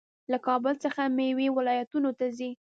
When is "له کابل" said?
0.31-0.73